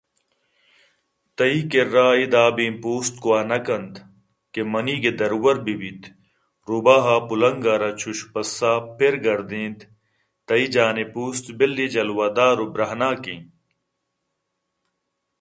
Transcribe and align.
تئی 1.35 1.59
کرّا 1.71 2.07
اے 2.17 2.25
دابیں 2.33 2.73
پوست 2.81 3.13
گوٛہ 3.23 3.43
نہ 3.49 3.57
کنت 3.65 3.93
کہ 4.53 4.61
منیگ 4.71 5.03
ءِ 5.09 5.11
درور 5.19 5.57
بہ 5.65 5.73
بیتروباہ 5.79 7.05
ءَ 7.15 7.25
پُلنگ 7.27 7.63
ءَ 7.73 7.75
را 7.81 7.89
چُش 7.99 8.19
پسّہ 8.31 8.71
پِرگردینت 8.97 9.79
تئی 10.47 10.65
جان 10.73 10.97
ءِ 11.03 11.11
پوست 11.13 11.45
بِلّے 11.57 11.85
جلواہدار 11.93 12.55
ءُ 12.63 12.65
برٛاہناکیں 12.73 13.41